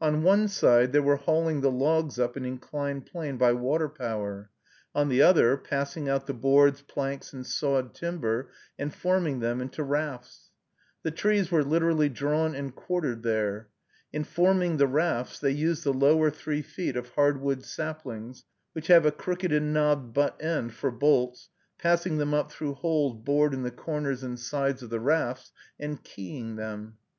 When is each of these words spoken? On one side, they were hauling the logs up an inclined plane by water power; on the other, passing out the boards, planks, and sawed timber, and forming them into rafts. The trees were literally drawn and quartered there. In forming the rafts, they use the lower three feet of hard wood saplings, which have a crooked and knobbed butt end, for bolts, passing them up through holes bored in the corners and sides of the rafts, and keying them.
On 0.00 0.22
one 0.22 0.48
side, 0.48 0.92
they 0.92 1.00
were 1.00 1.16
hauling 1.18 1.60
the 1.60 1.70
logs 1.70 2.18
up 2.18 2.34
an 2.36 2.46
inclined 2.46 3.04
plane 3.04 3.36
by 3.36 3.52
water 3.52 3.90
power; 3.90 4.48
on 4.94 5.10
the 5.10 5.20
other, 5.20 5.58
passing 5.58 6.08
out 6.08 6.24
the 6.26 6.32
boards, 6.32 6.80
planks, 6.80 7.34
and 7.34 7.46
sawed 7.46 7.92
timber, 7.92 8.48
and 8.78 8.94
forming 8.94 9.40
them 9.40 9.60
into 9.60 9.82
rafts. 9.82 10.48
The 11.02 11.10
trees 11.10 11.50
were 11.50 11.62
literally 11.62 12.08
drawn 12.08 12.54
and 12.54 12.74
quartered 12.74 13.22
there. 13.22 13.68
In 14.14 14.24
forming 14.24 14.78
the 14.78 14.86
rafts, 14.86 15.38
they 15.40 15.50
use 15.50 15.84
the 15.84 15.92
lower 15.92 16.30
three 16.30 16.62
feet 16.62 16.96
of 16.96 17.10
hard 17.10 17.42
wood 17.42 17.62
saplings, 17.62 18.44
which 18.72 18.86
have 18.86 19.04
a 19.04 19.12
crooked 19.12 19.52
and 19.52 19.74
knobbed 19.74 20.14
butt 20.14 20.42
end, 20.42 20.72
for 20.72 20.90
bolts, 20.90 21.50
passing 21.78 22.16
them 22.16 22.32
up 22.32 22.50
through 22.50 22.72
holes 22.76 23.22
bored 23.22 23.52
in 23.52 23.62
the 23.62 23.70
corners 23.70 24.22
and 24.22 24.40
sides 24.40 24.82
of 24.82 24.88
the 24.88 25.00
rafts, 25.00 25.52
and 25.78 26.02
keying 26.02 26.56
them. 26.56 26.96